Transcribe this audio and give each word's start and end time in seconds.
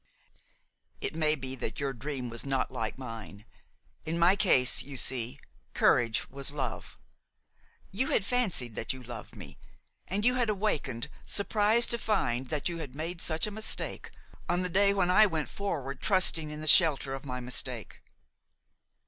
"It 0.99 1.13
may 1.13 1.35
be 1.35 1.53
that 1.57 1.79
your 1.79 1.93
dream 1.93 2.31
was 2.31 2.43
not 2.43 2.71
like 2.71 2.97
mine; 2.97 3.45
in 4.03 4.17
my 4.17 4.35
case, 4.35 4.81
you 4.81 4.97
see, 4.97 5.39
courage 5.75 6.27
was 6.27 6.49
love. 6.49 6.97
You 7.91 8.07
had 8.07 8.25
fancied 8.25 8.73
that 8.75 8.93
you 8.93 9.03
loved 9.03 9.35
me, 9.35 9.59
and 10.07 10.25
you 10.25 10.33
had 10.33 10.49
awakened, 10.49 11.07
surprised 11.27 11.91
to 11.91 11.99
find 11.99 12.47
that 12.49 12.67
you 12.67 12.79
had 12.79 12.95
made 12.95 13.21
such 13.21 13.45
a 13.45 13.51
mistake, 13.51 14.09
on 14.49 14.63
the 14.63 14.69
day 14.69 14.91
that 14.91 15.09
I 15.11 15.27
went 15.27 15.49
forward 15.49 16.01
trusting 16.01 16.49
in 16.49 16.61
the 16.61 16.67
shelter 16.67 17.13
of 17.13 17.23
my 17.23 17.39
mistake. 17.39 18.01